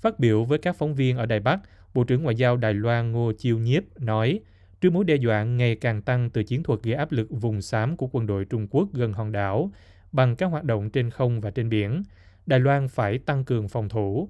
Phát 0.00 0.18
biểu 0.18 0.44
với 0.44 0.58
các 0.58 0.76
phóng 0.76 0.94
viên 0.94 1.16
ở 1.16 1.26
Đài 1.26 1.40
Bắc, 1.40 1.60
Bộ 1.94 2.04
trưởng 2.04 2.22
Ngoại 2.22 2.36
giao 2.36 2.56
Đài 2.56 2.74
Loan 2.74 3.12
Ngô 3.12 3.32
Chiêu 3.38 3.58
Nhiếp 3.58 3.82
nói, 4.00 4.40
trước 4.80 4.92
mối 4.92 5.04
đe 5.04 5.14
dọa 5.14 5.44
ngày 5.44 5.76
càng 5.76 6.02
tăng 6.02 6.30
từ 6.30 6.42
chiến 6.42 6.62
thuật 6.62 6.82
gây 6.82 6.94
áp 6.94 7.12
lực 7.12 7.28
vùng 7.30 7.62
xám 7.62 7.96
của 7.96 8.08
quân 8.12 8.26
đội 8.26 8.44
Trung 8.44 8.66
Quốc 8.70 8.88
gần 8.92 9.12
hòn 9.12 9.32
đảo 9.32 9.70
bằng 10.12 10.36
các 10.36 10.46
hoạt 10.46 10.64
động 10.64 10.90
trên 10.90 11.10
không 11.10 11.40
và 11.40 11.50
trên 11.50 11.68
biển, 11.68 12.02
Đài 12.46 12.60
Loan 12.60 12.88
phải 12.88 13.18
tăng 13.18 13.44
cường 13.44 13.68
phòng 13.68 13.88
thủ. 13.88 14.28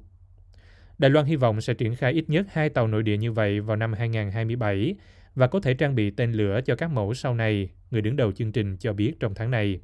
Đài 0.99 1.11
Loan 1.11 1.27
hy 1.27 1.37
vọng 1.37 1.61
sẽ 1.61 1.75
triển 1.75 1.95
khai 1.95 2.13
ít 2.13 2.25
nhất 2.29 2.47
hai 2.51 2.69
tàu 2.69 2.89
nội 2.89 3.03
địa 3.03 3.17
như 3.17 3.33
vậy 3.33 3.61
vào 3.61 3.77
năm 3.77 3.93
2027 3.93 4.95
và 5.35 5.47
có 5.47 5.61
thể 5.61 5.75
trang 5.75 5.95
bị 5.95 6.11
tên 6.11 6.33
lửa 6.33 6.61
cho 6.65 6.77
các 6.77 6.91
mẫu 6.91 7.15
sau 7.15 7.35
này, 7.35 7.69
người 7.91 8.03
đứng 8.03 8.17
đầu 8.17 8.33
chương 8.33 8.53
trình 8.53 8.77
cho 8.77 8.93
biết 8.93 9.13
trong 9.21 9.35
tháng 9.35 9.51
này. 9.51 9.81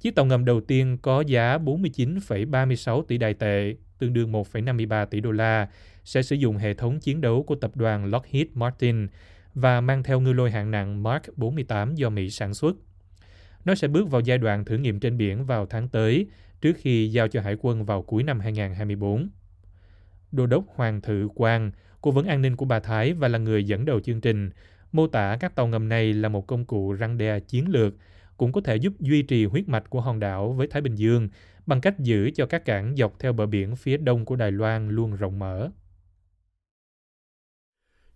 Chiếc 0.00 0.14
tàu 0.14 0.24
ngầm 0.24 0.44
đầu 0.44 0.60
tiên 0.60 0.98
có 1.02 1.20
giá 1.20 1.58
49,36 1.58 3.02
tỷ 3.02 3.18
đài 3.18 3.34
tệ, 3.34 3.74
tương 3.98 4.12
đương 4.12 4.32
1,53 4.32 5.06
tỷ 5.06 5.20
đô 5.20 5.30
la, 5.30 5.68
sẽ 6.04 6.22
sử 6.22 6.36
dụng 6.36 6.56
hệ 6.56 6.74
thống 6.74 7.00
chiến 7.00 7.20
đấu 7.20 7.42
của 7.42 7.54
tập 7.54 7.76
đoàn 7.76 8.04
Lockheed 8.04 8.46
Martin 8.54 9.06
và 9.54 9.80
mang 9.80 10.02
theo 10.02 10.20
ngư 10.20 10.32
lôi 10.32 10.50
hạng 10.50 10.70
nặng 10.70 11.02
Mark 11.02 11.22
48 11.36 11.94
do 11.94 12.10
Mỹ 12.10 12.30
sản 12.30 12.54
xuất. 12.54 12.76
Nó 13.64 13.74
sẽ 13.74 13.88
bước 13.88 14.10
vào 14.10 14.20
giai 14.20 14.38
đoạn 14.38 14.64
thử 14.64 14.76
nghiệm 14.76 15.00
trên 15.00 15.18
biển 15.18 15.44
vào 15.44 15.66
tháng 15.66 15.88
tới, 15.88 16.26
trước 16.60 16.76
khi 16.76 17.08
giao 17.08 17.28
cho 17.28 17.40
Hải 17.40 17.56
quân 17.60 17.84
vào 17.84 18.02
cuối 18.02 18.22
năm 18.22 18.40
2024. 18.40 19.28
Đô 20.32 20.46
đốc 20.46 20.64
Hoàng 20.74 21.00
Thự 21.00 21.28
Quang, 21.34 21.70
cố 22.00 22.10
vấn 22.10 22.26
an 22.26 22.42
ninh 22.42 22.56
của 22.56 22.64
bà 22.64 22.80
Thái 22.80 23.12
và 23.12 23.28
là 23.28 23.38
người 23.38 23.64
dẫn 23.64 23.84
đầu 23.84 24.00
chương 24.00 24.20
trình, 24.20 24.50
mô 24.92 25.06
tả 25.06 25.36
các 25.40 25.54
tàu 25.54 25.66
ngầm 25.66 25.88
này 25.88 26.12
là 26.12 26.28
một 26.28 26.46
công 26.46 26.64
cụ 26.64 26.92
răng 26.92 27.18
đe 27.18 27.40
chiến 27.40 27.68
lược, 27.68 27.94
cũng 28.38 28.52
có 28.52 28.60
thể 28.60 28.76
giúp 28.76 28.92
duy 29.00 29.22
trì 29.22 29.44
huyết 29.44 29.68
mạch 29.68 29.90
của 29.90 30.00
hòn 30.00 30.20
đảo 30.20 30.52
với 30.52 30.66
Thái 30.66 30.82
Bình 30.82 30.94
Dương 30.94 31.28
bằng 31.66 31.80
cách 31.80 31.98
giữ 31.98 32.30
cho 32.34 32.46
các 32.46 32.64
cảng 32.64 32.94
dọc 32.96 33.18
theo 33.18 33.32
bờ 33.32 33.46
biển 33.46 33.76
phía 33.76 33.96
đông 33.96 34.24
của 34.24 34.36
Đài 34.36 34.52
Loan 34.52 34.88
luôn 34.88 35.14
rộng 35.14 35.38
mở. 35.38 35.70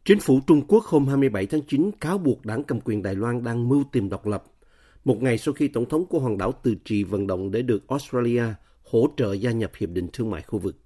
Chính 0.05 0.21
phủ 0.21 0.41
Trung 0.47 0.63
Quốc 0.69 0.85
hôm 0.85 1.07
27 1.07 1.47
tháng 1.47 1.63
9 1.63 1.91
cáo 2.01 2.19
buộc 2.19 2.47
đảng 2.47 2.65
cầm 2.65 2.81
quyền 2.81 3.03
Đài 3.03 3.15
Loan 3.15 3.45
đang 3.45 3.69
mưu 3.69 3.85
tìm 3.93 4.09
độc 4.09 4.27
lập, 4.27 4.45
một 5.05 5.23
ngày 5.23 5.39
sau 5.39 5.55
khi 5.55 5.69
Tổng 5.69 5.89
thống 5.89 6.07
của 6.07 6.21
hòn 6.21 6.39
đảo 6.39 6.53
từ 6.63 6.75
trì 6.85 7.05
vận 7.05 7.27
động 7.27 7.51
để 7.51 7.63
được 7.63 7.89
Australia 7.89 8.45
hỗ 8.91 9.09
trợ 9.17 9.33
gia 9.33 9.51
nhập 9.51 9.71
Hiệp 9.77 9.91
định 9.91 10.09
Thương 10.13 10.31
mại 10.31 10.43
khu 10.43 10.59
vực. 10.59 10.77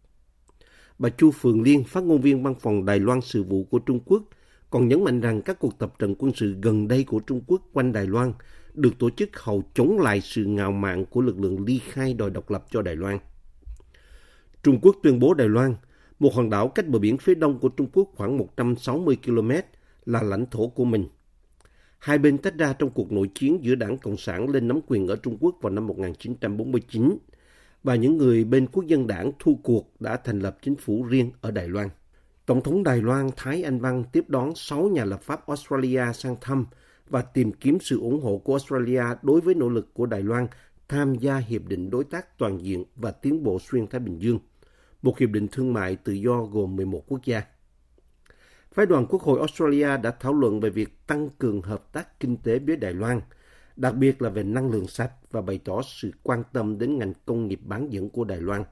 Bà 0.98 1.08
Chu 1.08 1.30
Phường 1.30 1.62
Liên, 1.62 1.84
phát 1.84 2.04
ngôn 2.04 2.20
viên 2.20 2.42
văn 2.42 2.54
phòng 2.60 2.84
Đài 2.84 3.00
Loan 3.00 3.20
sự 3.20 3.42
vụ 3.42 3.64
của 3.64 3.78
Trung 3.78 4.00
Quốc, 4.04 4.22
còn 4.70 4.88
nhấn 4.88 5.04
mạnh 5.04 5.20
rằng 5.20 5.42
các 5.42 5.58
cuộc 5.58 5.78
tập 5.78 5.94
trận 5.98 6.14
quân 6.18 6.32
sự 6.34 6.56
gần 6.62 6.88
đây 6.88 7.04
của 7.04 7.20
Trung 7.20 7.40
Quốc 7.46 7.62
quanh 7.72 7.92
Đài 7.92 8.06
Loan 8.06 8.32
được 8.76 8.98
tổ 8.98 9.10
chức 9.10 9.30
hầu 9.36 9.62
chống 9.74 9.98
lại 9.98 10.20
sự 10.20 10.44
ngạo 10.44 10.72
mạn 10.72 11.04
của 11.06 11.20
lực 11.20 11.40
lượng 11.40 11.64
ly 11.64 11.78
khai 11.78 12.14
đòi 12.14 12.30
độc 12.30 12.50
lập 12.50 12.64
cho 12.70 12.82
Đài 12.82 12.96
Loan. 12.96 13.18
Trung 14.62 14.78
Quốc 14.82 14.96
tuyên 15.02 15.18
bố 15.18 15.34
Đài 15.34 15.48
Loan, 15.48 15.74
một 16.18 16.34
hòn 16.34 16.50
đảo 16.50 16.68
cách 16.68 16.88
bờ 16.88 16.98
biển 16.98 17.18
phía 17.18 17.34
đông 17.34 17.58
của 17.58 17.68
Trung 17.68 17.86
Quốc 17.92 18.08
khoảng 18.16 18.36
160 18.36 19.16
km, 19.24 19.50
là 20.04 20.22
lãnh 20.22 20.46
thổ 20.50 20.68
của 20.68 20.84
mình. 20.84 21.08
Hai 21.98 22.18
bên 22.18 22.38
tách 22.38 22.54
ra 22.58 22.72
trong 22.72 22.90
cuộc 22.90 23.12
nội 23.12 23.30
chiến 23.34 23.58
giữa 23.62 23.74
đảng 23.74 23.98
Cộng 23.98 24.16
sản 24.16 24.48
lên 24.48 24.68
nắm 24.68 24.80
quyền 24.86 25.06
ở 25.06 25.16
Trung 25.16 25.36
Quốc 25.40 25.56
vào 25.62 25.72
năm 25.72 25.86
1949 25.86 27.18
và 27.82 27.94
những 27.94 28.16
người 28.16 28.44
bên 28.44 28.66
quốc 28.66 28.86
dân 28.86 29.06
đảng 29.06 29.32
thu 29.38 29.60
cuộc 29.62 30.00
đã 30.00 30.16
thành 30.16 30.38
lập 30.38 30.58
chính 30.62 30.76
phủ 30.76 31.04
riêng 31.04 31.30
ở 31.40 31.50
Đài 31.50 31.68
Loan. 31.68 31.88
Tổng 32.46 32.62
thống 32.62 32.82
Đài 32.82 33.02
Loan 33.02 33.30
Thái 33.36 33.62
Anh 33.62 33.78
Văn 33.78 34.04
tiếp 34.12 34.24
đón 34.28 34.54
6 34.54 34.82
nhà 34.82 35.04
lập 35.04 35.22
pháp 35.22 35.46
Australia 35.46 36.02
sang 36.14 36.36
thăm 36.40 36.66
và 37.08 37.22
tìm 37.22 37.52
kiếm 37.52 37.78
sự 37.80 38.00
ủng 38.00 38.22
hộ 38.22 38.38
của 38.38 38.52
Australia 38.52 39.02
đối 39.22 39.40
với 39.40 39.54
nỗ 39.54 39.68
lực 39.68 39.94
của 39.94 40.06
Đài 40.06 40.22
Loan 40.22 40.46
tham 40.88 41.14
gia 41.14 41.36
Hiệp 41.36 41.62
định 41.66 41.90
Đối 41.90 42.04
tác 42.04 42.38
Toàn 42.38 42.64
diện 42.64 42.84
và 42.96 43.10
Tiến 43.10 43.42
bộ 43.42 43.58
Xuyên 43.58 43.86
Thái 43.86 44.00
Bình 44.00 44.18
Dương, 44.18 44.38
một 45.02 45.18
hiệp 45.18 45.30
định 45.30 45.48
thương 45.52 45.72
mại 45.72 45.96
tự 45.96 46.12
do 46.12 46.42
gồm 46.42 46.76
11 46.76 47.04
quốc 47.08 47.20
gia. 47.24 47.42
Phái 48.72 48.86
đoàn 48.86 49.06
Quốc 49.08 49.22
hội 49.22 49.38
Australia 49.38 49.96
đã 50.02 50.10
thảo 50.10 50.34
luận 50.34 50.60
về 50.60 50.70
việc 50.70 51.06
tăng 51.06 51.28
cường 51.38 51.62
hợp 51.62 51.92
tác 51.92 52.20
kinh 52.20 52.36
tế 52.36 52.58
với 52.58 52.76
Đài 52.76 52.94
Loan, 52.94 53.20
đặc 53.76 53.94
biệt 53.94 54.22
là 54.22 54.30
về 54.30 54.42
năng 54.42 54.70
lượng 54.70 54.86
sạch 54.86 55.12
và 55.30 55.40
bày 55.40 55.60
tỏ 55.64 55.82
sự 55.82 56.10
quan 56.22 56.42
tâm 56.52 56.78
đến 56.78 56.98
ngành 56.98 57.12
công 57.26 57.46
nghiệp 57.46 57.60
bán 57.64 57.92
dẫn 57.92 58.10
của 58.10 58.24
Đài 58.24 58.40
Loan. 58.40 58.64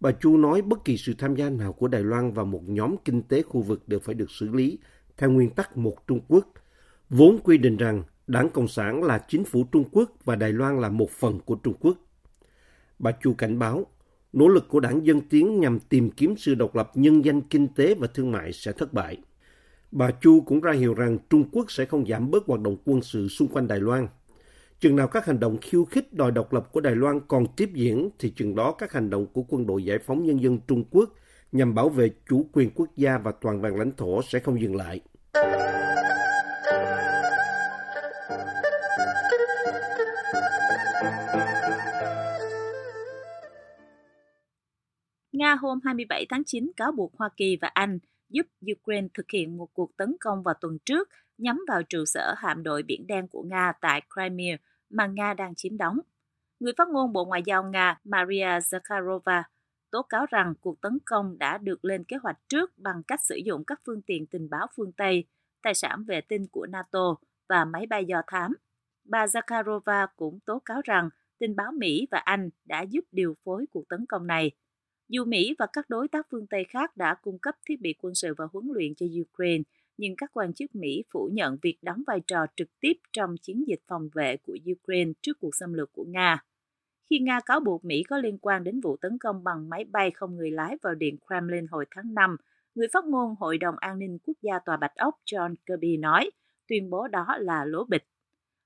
Bà 0.00 0.12
Chu 0.12 0.36
nói 0.36 0.62
bất 0.62 0.84
kỳ 0.84 0.96
sự 0.96 1.14
tham 1.18 1.36
gia 1.36 1.50
nào 1.50 1.72
của 1.72 1.88
Đài 1.88 2.02
Loan 2.02 2.32
vào 2.32 2.44
một 2.44 2.62
nhóm 2.66 2.96
kinh 3.04 3.22
tế 3.22 3.42
khu 3.42 3.62
vực 3.62 3.88
đều 3.88 4.00
phải 4.00 4.14
được 4.14 4.30
xử 4.30 4.48
lý 4.48 4.78
theo 5.16 5.30
nguyên 5.30 5.50
tắc 5.50 5.76
một 5.76 6.06
Trung 6.06 6.20
Quốc, 6.28 6.48
vốn 7.10 7.38
quy 7.44 7.58
định 7.58 7.76
rằng 7.76 8.02
Đảng 8.26 8.48
Cộng 8.48 8.68
sản 8.68 9.02
là 9.02 9.24
chính 9.28 9.44
phủ 9.44 9.64
Trung 9.72 9.84
Quốc 9.92 10.10
và 10.24 10.36
Đài 10.36 10.52
Loan 10.52 10.80
là 10.80 10.88
một 10.88 11.10
phần 11.10 11.40
của 11.40 11.54
Trung 11.54 11.74
Quốc. 11.80 11.96
Bà 12.98 13.12
Chu 13.22 13.34
cảnh 13.38 13.58
báo, 13.58 13.86
nỗ 14.32 14.48
lực 14.48 14.68
của 14.68 14.80
đảng 14.80 15.06
Dân 15.06 15.20
Tiến 15.20 15.60
nhằm 15.60 15.80
tìm 15.80 16.10
kiếm 16.10 16.34
sự 16.38 16.54
độc 16.54 16.76
lập 16.76 16.90
nhân 16.94 17.24
danh 17.24 17.40
kinh 17.40 17.68
tế 17.68 17.94
và 17.94 18.06
thương 18.14 18.32
mại 18.32 18.52
sẽ 18.52 18.72
thất 18.72 18.92
bại. 18.92 19.16
Bà 19.90 20.10
Chu 20.10 20.40
cũng 20.40 20.60
ra 20.60 20.72
hiệu 20.72 20.94
rằng 20.94 21.18
Trung 21.30 21.44
Quốc 21.52 21.70
sẽ 21.70 21.84
không 21.84 22.06
giảm 22.06 22.30
bớt 22.30 22.46
hoạt 22.46 22.60
động 22.60 22.76
quân 22.84 23.02
sự 23.02 23.28
xung 23.28 23.48
quanh 23.48 23.68
Đài 23.68 23.80
Loan. 23.80 24.08
Chừng 24.80 24.96
nào 24.96 25.08
các 25.08 25.26
hành 25.26 25.40
động 25.40 25.58
khiêu 25.60 25.84
khích 25.84 26.12
đòi 26.12 26.30
độc 26.30 26.52
lập 26.52 26.68
của 26.72 26.80
Đài 26.80 26.96
Loan 26.96 27.20
còn 27.28 27.46
tiếp 27.56 27.70
diễn 27.74 28.10
thì 28.18 28.32
chừng 28.36 28.54
đó 28.54 28.72
các 28.72 28.92
hành 28.92 29.10
động 29.10 29.26
của 29.26 29.42
quân 29.48 29.66
đội 29.66 29.84
giải 29.84 29.98
phóng 29.98 30.24
nhân 30.24 30.42
dân 30.42 30.58
Trung 30.68 30.84
Quốc 30.90 31.10
nhằm 31.52 31.74
bảo 31.74 31.88
vệ 31.88 32.10
chủ 32.28 32.46
quyền 32.52 32.70
quốc 32.70 32.88
gia 32.96 33.18
và 33.18 33.32
toàn 33.32 33.60
vẹn 33.60 33.76
lãnh 33.76 33.92
thổ 33.96 34.22
sẽ 34.22 34.38
không 34.38 34.60
dừng 34.60 34.76
lại. 34.76 35.00
Nga 45.36 45.54
hôm 45.54 45.80
27 45.84 46.26
tháng 46.28 46.44
9 46.44 46.70
cáo 46.76 46.92
buộc 46.92 47.18
Hoa 47.18 47.28
Kỳ 47.36 47.58
và 47.60 47.68
Anh 47.68 47.98
giúp 48.28 48.46
Ukraine 48.72 49.08
thực 49.14 49.30
hiện 49.30 49.56
một 49.56 49.74
cuộc 49.74 49.96
tấn 49.96 50.16
công 50.20 50.42
vào 50.42 50.54
tuần 50.60 50.78
trước 50.84 51.08
nhắm 51.38 51.64
vào 51.68 51.82
trụ 51.82 52.04
sở 52.04 52.34
hạm 52.36 52.62
đội 52.62 52.82
Biển 52.82 53.06
Đen 53.06 53.28
của 53.28 53.42
Nga 53.42 53.72
tại 53.80 54.02
Crimea 54.14 54.56
mà 54.90 55.06
Nga 55.06 55.34
đang 55.34 55.54
chiếm 55.54 55.76
đóng. 55.76 55.98
Người 56.60 56.72
phát 56.78 56.88
ngôn 56.88 57.12
Bộ 57.12 57.24
Ngoại 57.24 57.42
giao 57.46 57.64
Nga 57.64 58.00
Maria 58.04 58.58
Zakharova 58.58 59.42
tố 59.90 60.02
cáo 60.02 60.26
rằng 60.30 60.54
cuộc 60.60 60.80
tấn 60.80 60.98
công 61.04 61.38
đã 61.38 61.58
được 61.58 61.84
lên 61.84 62.04
kế 62.04 62.16
hoạch 62.16 62.38
trước 62.48 62.78
bằng 62.78 63.02
cách 63.02 63.24
sử 63.24 63.36
dụng 63.44 63.64
các 63.64 63.80
phương 63.86 64.02
tiện 64.02 64.26
tình 64.26 64.50
báo 64.50 64.66
phương 64.76 64.92
Tây, 64.92 65.24
tài 65.62 65.74
sản 65.74 66.04
vệ 66.04 66.20
tinh 66.20 66.46
của 66.52 66.66
NATO 66.66 67.16
và 67.48 67.64
máy 67.64 67.86
bay 67.86 68.04
do 68.04 68.22
thám. 68.26 68.54
Bà 69.04 69.26
Zakharova 69.26 70.06
cũng 70.16 70.40
tố 70.40 70.58
cáo 70.64 70.80
rằng 70.84 71.08
tình 71.38 71.56
báo 71.56 71.72
Mỹ 71.72 72.06
và 72.10 72.18
Anh 72.18 72.50
đã 72.64 72.82
giúp 72.82 73.04
điều 73.12 73.34
phối 73.44 73.66
cuộc 73.72 73.88
tấn 73.88 74.06
công 74.08 74.26
này. 74.26 74.52
Dù 75.08 75.24
Mỹ 75.24 75.54
và 75.58 75.66
các 75.72 75.90
đối 75.90 76.08
tác 76.08 76.26
phương 76.30 76.46
Tây 76.46 76.64
khác 76.68 76.96
đã 76.96 77.14
cung 77.14 77.38
cấp 77.38 77.54
thiết 77.68 77.80
bị 77.80 77.94
quân 78.02 78.14
sự 78.14 78.34
và 78.38 78.44
huấn 78.52 78.66
luyện 78.74 78.94
cho 78.94 79.06
Ukraine, 79.22 79.62
nhưng 79.98 80.16
các 80.16 80.30
quan 80.32 80.54
chức 80.54 80.74
Mỹ 80.74 81.04
phủ 81.10 81.28
nhận 81.32 81.56
việc 81.62 81.78
đóng 81.82 82.02
vai 82.06 82.20
trò 82.26 82.46
trực 82.56 82.68
tiếp 82.80 82.92
trong 83.12 83.36
chiến 83.42 83.64
dịch 83.68 83.80
phòng 83.88 84.08
vệ 84.14 84.36
của 84.36 84.56
Ukraine 84.72 85.12
trước 85.22 85.40
cuộc 85.40 85.54
xâm 85.54 85.72
lược 85.72 85.92
của 85.92 86.04
Nga. 86.04 86.44
Khi 87.10 87.18
Nga 87.18 87.40
cáo 87.46 87.60
buộc 87.60 87.84
Mỹ 87.84 88.02
có 88.02 88.18
liên 88.18 88.38
quan 88.38 88.64
đến 88.64 88.80
vụ 88.80 88.96
tấn 88.96 89.18
công 89.18 89.44
bằng 89.44 89.68
máy 89.68 89.84
bay 89.84 90.10
không 90.10 90.36
người 90.36 90.50
lái 90.50 90.76
vào 90.82 90.94
Điện 90.94 91.16
Kremlin 91.26 91.66
hồi 91.66 91.84
tháng 91.90 92.14
5, 92.14 92.36
người 92.74 92.86
phát 92.92 93.04
ngôn 93.04 93.34
Hội 93.38 93.58
đồng 93.58 93.74
An 93.78 93.98
ninh 93.98 94.18
Quốc 94.26 94.36
gia 94.42 94.58
Tòa 94.58 94.76
Bạch 94.76 94.94
Ốc 94.94 95.14
John 95.24 95.54
Kirby 95.66 95.96
nói 95.96 96.30
tuyên 96.68 96.90
bố 96.90 97.08
đó 97.08 97.26
là 97.38 97.64
lố 97.64 97.84
bịch. 97.84 98.04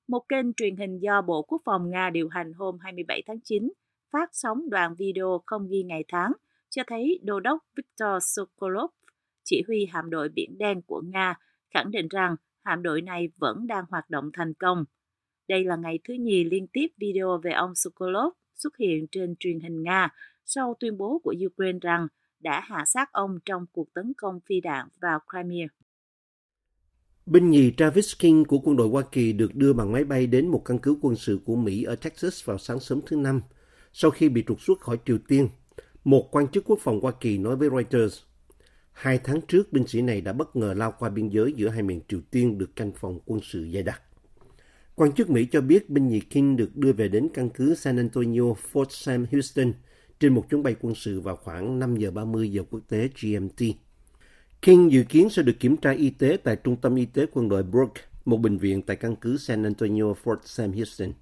Một 0.08 0.28
kênh 0.28 0.52
truyền 0.52 0.76
hình 0.76 0.98
do 0.98 1.22
Bộ 1.22 1.42
Quốc 1.42 1.62
phòng 1.64 1.90
Nga 1.90 2.10
điều 2.10 2.28
hành 2.28 2.52
hôm 2.52 2.78
27 2.78 3.22
tháng 3.26 3.40
9 3.40 3.72
phát 4.12 4.30
sóng 4.32 4.70
đoạn 4.70 4.94
video 4.94 5.42
không 5.46 5.68
ghi 5.68 5.82
ngày 5.82 6.04
tháng 6.08 6.32
cho 6.70 6.82
thấy 6.86 7.20
đô 7.22 7.40
đốc 7.40 7.64
Viktor 7.76 8.22
Sokolov, 8.22 8.90
chỉ 9.44 9.62
huy 9.66 9.86
hạm 9.92 10.10
đội 10.10 10.28
Biển 10.28 10.58
Đen 10.58 10.82
của 10.82 11.02
Nga, 11.06 11.34
khẳng 11.74 11.90
định 11.90 12.08
rằng 12.08 12.36
hạm 12.64 12.82
đội 12.82 13.02
này 13.02 13.28
vẫn 13.36 13.66
đang 13.66 13.84
hoạt 13.90 14.10
động 14.10 14.30
thành 14.32 14.54
công. 14.54 14.84
Đây 15.48 15.64
là 15.64 15.76
ngày 15.76 15.98
thứ 16.04 16.14
nhì 16.14 16.44
liên 16.44 16.66
tiếp 16.72 16.86
video 16.96 17.40
về 17.44 17.52
ông 17.52 17.74
Sokolov 17.74 18.32
xuất 18.54 18.76
hiện 18.76 19.06
trên 19.10 19.34
truyền 19.38 19.60
hình 19.60 19.82
Nga 19.82 20.08
sau 20.44 20.76
tuyên 20.80 20.98
bố 20.98 21.20
của 21.24 21.34
Ukraine 21.46 21.78
rằng 21.82 22.08
đã 22.40 22.60
hạ 22.60 22.84
sát 22.86 23.12
ông 23.12 23.38
trong 23.44 23.66
cuộc 23.72 23.94
tấn 23.94 24.12
công 24.16 24.40
phi 24.48 24.60
đạn 24.60 24.88
vào 25.00 25.20
Crimea. 25.30 25.66
Binh 27.26 27.50
nhì 27.50 27.72
Travis 27.76 28.18
King 28.18 28.44
của 28.44 28.58
quân 28.58 28.76
đội 28.76 28.88
Hoa 28.88 29.02
Kỳ 29.12 29.32
được 29.32 29.54
đưa 29.54 29.72
bằng 29.72 29.92
máy 29.92 30.04
bay 30.04 30.26
đến 30.26 30.48
một 30.48 30.62
căn 30.64 30.78
cứ 30.78 30.96
quân 31.00 31.16
sự 31.16 31.40
của 31.44 31.56
Mỹ 31.56 31.82
ở 31.82 31.96
Texas 31.96 32.44
vào 32.44 32.58
sáng 32.58 32.80
sớm 32.80 33.00
thứ 33.06 33.16
Năm, 33.16 33.40
sau 33.92 34.10
khi 34.10 34.28
bị 34.28 34.44
trục 34.46 34.60
xuất 34.60 34.80
khỏi 34.80 34.98
Triều 35.06 35.18
Tiên. 35.28 35.48
Một 36.04 36.28
quan 36.30 36.48
chức 36.48 36.64
quốc 36.66 36.78
phòng 36.82 37.00
Hoa 37.00 37.12
Kỳ 37.20 37.38
nói 37.38 37.56
với 37.56 37.68
Reuters, 37.70 38.18
hai 38.92 39.18
tháng 39.18 39.40
trước 39.40 39.72
binh 39.72 39.86
sĩ 39.86 40.02
này 40.02 40.20
đã 40.20 40.32
bất 40.32 40.56
ngờ 40.56 40.74
lao 40.76 40.94
qua 40.98 41.10
biên 41.10 41.28
giới 41.28 41.52
giữa 41.52 41.68
hai 41.68 41.82
miền 41.82 42.00
Triều 42.08 42.20
Tiên 42.30 42.58
được 42.58 42.76
canh 42.76 42.92
phòng 42.92 43.18
quân 43.26 43.40
sự 43.42 43.68
dày 43.72 43.82
đặc. 43.82 44.02
Quan 44.94 45.12
chức 45.12 45.30
Mỹ 45.30 45.46
cho 45.52 45.60
biết 45.60 45.90
binh 45.90 46.08
nhì 46.08 46.20
King 46.20 46.56
được 46.56 46.76
đưa 46.76 46.92
về 46.92 47.08
đến 47.08 47.28
căn 47.34 47.50
cứ 47.50 47.74
San 47.74 47.96
Antonio 47.96 48.54
Fort 48.72 48.86
Sam 48.90 49.26
Houston 49.32 49.72
trên 50.20 50.34
một 50.34 50.50
chuyến 50.50 50.62
bay 50.62 50.76
quân 50.80 50.94
sự 50.94 51.20
vào 51.20 51.36
khoảng 51.36 51.78
5 51.78 51.96
giờ 51.96 52.10
30 52.10 52.52
giờ 52.52 52.62
quốc 52.70 52.80
tế 52.88 53.08
GMT. 53.22 53.64
King 54.62 54.92
dự 54.92 55.02
kiến 55.08 55.28
sẽ 55.30 55.42
được 55.42 55.60
kiểm 55.60 55.76
tra 55.76 55.90
y 55.90 56.10
tế 56.10 56.36
tại 56.44 56.56
Trung 56.56 56.76
tâm 56.76 56.94
Y 56.94 57.04
tế 57.04 57.26
quân 57.32 57.48
đội 57.48 57.62
Brooke, 57.62 58.02
một 58.24 58.36
bệnh 58.36 58.58
viện 58.58 58.82
tại 58.82 58.96
căn 58.96 59.16
cứ 59.16 59.36
San 59.36 59.62
Antonio 59.62 60.04
Fort 60.24 60.36
Sam 60.44 60.72
Houston. 60.72 61.12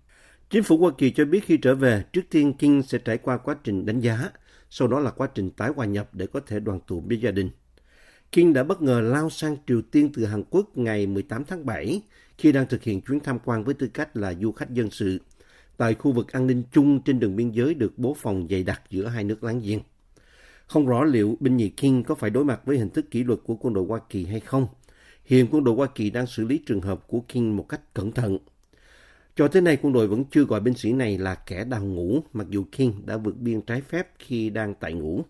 Chính 0.50 0.62
phủ 0.62 0.78
Hoa 0.78 0.90
Kỳ 0.98 1.10
cho 1.10 1.24
biết 1.24 1.44
khi 1.44 1.56
trở 1.56 1.74
về, 1.74 2.04
trước 2.12 2.22
tiên 2.30 2.52
King 2.52 2.82
sẽ 2.82 2.98
trải 2.98 3.18
qua 3.18 3.36
quá 3.36 3.56
trình 3.64 3.86
đánh 3.86 4.00
giá, 4.00 4.30
sau 4.70 4.88
đó 4.88 5.00
là 5.00 5.10
quá 5.10 5.28
trình 5.34 5.50
tái 5.50 5.70
hòa 5.76 5.86
nhập 5.86 6.08
để 6.12 6.26
có 6.26 6.40
thể 6.40 6.60
đoàn 6.60 6.80
tụ 6.86 7.00
với 7.00 7.20
gia 7.20 7.30
đình. 7.30 7.50
King 8.32 8.52
đã 8.52 8.64
bất 8.64 8.82
ngờ 8.82 9.00
lao 9.00 9.30
sang 9.30 9.56
Triều 9.66 9.82
Tiên 9.82 10.10
từ 10.14 10.24
Hàn 10.24 10.42
Quốc 10.50 10.78
ngày 10.78 11.06
18 11.06 11.44
tháng 11.44 11.66
7 11.66 12.02
khi 12.38 12.52
đang 12.52 12.66
thực 12.66 12.82
hiện 12.82 13.00
chuyến 13.00 13.20
tham 13.20 13.38
quan 13.44 13.64
với 13.64 13.74
tư 13.74 13.86
cách 13.94 14.16
là 14.16 14.34
du 14.34 14.52
khách 14.52 14.70
dân 14.70 14.90
sự 14.90 15.20
tại 15.76 15.94
khu 15.94 16.12
vực 16.12 16.32
an 16.32 16.46
ninh 16.46 16.62
chung 16.72 17.02
trên 17.02 17.20
đường 17.20 17.36
biên 17.36 17.50
giới 17.50 17.74
được 17.74 17.98
bố 17.98 18.14
phòng 18.18 18.46
dày 18.50 18.62
đặc 18.62 18.82
giữa 18.90 19.06
hai 19.06 19.24
nước 19.24 19.44
láng 19.44 19.60
giềng. 19.60 19.80
Không 20.66 20.86
rõ 20.86 21.04
liệu 21.04 21.36
binh 21.40 21.56
nhì 21.56 21.68
King 21.68 22.02
có 22.02 22.14
phải 22.14 22.30
đối 22.30 22.44
mặt 22.44 22.60
với 22.64 22.78
hình 22.78 22.90
thức 22.90 23.10
kỷ 23.10 23.24
luật 23.24 23.38
của 23.44 23.54
quân 23.54 23.74
đội 23.74 23.84
Hoa 23.88 24.00
Kỳ 24.10 24.24
hay 24.24 24.40
không. 24.40 24.66
Hiện 25.24 25.46
quân 25.50 25.64
đội 25.64 25.74
Hoa 25.74 25.86
Kỳ 25.94 26.10
đang 26.10 26.26
xử 26.26 26.44
lý 26.44 26.58
trường 26.66 26.80
hợp 26.80 27.08
của 27.08 27.20
King 27.20 27.56
một 27.56 27.68
cách 27.68 27.94
cẩn 27.94 28.12
thận. 28.12 28.38
Cho 29.38 29.49
tới 29.49 29.62
nay, 29.62 29.78
quân 29.83 29.92
đội 29.92 30.07
vẫn 30.07 30.25
chưa 30.30 30.45
gọi 30.45 30.61
binh 30.61 30.75
sĩ 30.75 30.92
này 30.92 31.18
là 31.18 31.35
kẻ 31.35 31.64
đào 31.64 31.85
ngũ, 31.85 32.21
mặc 32.33 32.47
dù 32.50 32.64
King 32.73 32.92
đã 33.07 33.16
vượt 33.16 33.37
biên 33.37 33.62
trái 33.62 33.80
phép 33.80 34.09
khi 34.18 34.50
đang 34.50 34.75
tại 34.80 34.92
ngũ. 34.92 35.23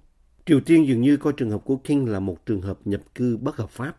Triều 0.46 0.60
Tiên 0.60 0.86
dường 0.88 1.00
như 1.00 1.16
coi 1.16 1.32
trường 1.32 1.50
hợp 1.50 1.64
của 1.64 1.76
King 1.76 2.06
là 2.06 2.20
một 2.20 2.46
trường 2.46 2.60
hợp 2.60 2.78
nhập 2.84 3.00
cư 3.14 3.36
bất 3.36 3.56
hợp 3.56 3.70
pháp. 3.70 3.96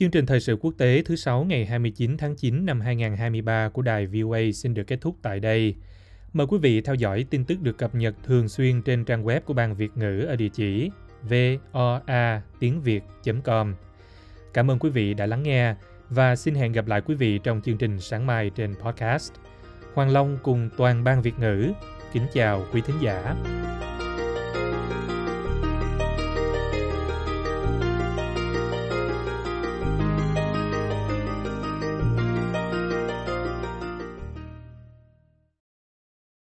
Chương 0.00 0.10
trình 0.10 0.26
thời 0.26 0.40
sự 0.40 0.56
quốc 0.60 0.74
tế 0.78 1.02
thứ 1.04 1.16
sáu 1.16 1.44
ngày 1.44 1.66
29 1.66 2.16
tháng 2.16 2.36
9 2.36 2.66
năm 2.66 2.80
2023 2.80 3.68
của 3.68 3.82
đài 3.82 4.06
VOA 4.06 4.38
xin 4.54 4.74
được 4.74 4.82
kết 4.86 5.00
thúc 5.00 5.16
tại 5.22 5.40
đây. 5.40 5.74
Mời 6.32 6.46
quý 6.46 6.58
vị 6.58 6.80
theo 6.80 6.94
dõi 6.94 7.26
tin 7.30 7.44
tức 7.44 7.60
được 7.60 7.78
cập 7.78 7.94
nhật 7.94 8.14
thường 8.24 8.48
xuyên 8.48 8.82
trên 8.82 9.04
trang 9.04 9.24
web 9.24 9.40
của 9.40 9.54
Ban 9.54 9.74
Việt 9.74 9.96
ngữ 9.96 10.24
ở 10.28 10.36
địa 10.36 10.48
chỉ 10.48 10.90
voa 11.22 12.42
tiếng 12.60 12.82
việt.com. 12.82 13.74
Cảm 14.54 14.70
ơn 14.70 14.78
quý 14.78 14.90
vị 14.90 15.14
đã 15.14 15.26
lắng 15.26 15.42
nghe 15.42 15.74
và 16.10 16.36
xin 16.36 16.54
hẹn 16.54 16.72
gặp 16.72 16.86
lại 16.86 17.00
quý 17.00 17.14
vị 17.14 17.38
trong 17.38 17.60
chương 17.64 17.78
trình 17.78 18.00
sáng 18.00 18.26
mai 18.26 18.50
trên 18.50 18.74
podcast. 18.74 19.32
Hoàng 19.94 20.10
Long 20.10 20.38
cùng 20.42 20.68
toàn 20.76 21.04
ban 21.04 21.22
Việt 21.22 21.38
ngữ 21.38 21.72
kính 22.12 22.26
chào 22.32 22.66
quý 22.72 22.82
thính 22.86 22.96
giả. 23.02 23.34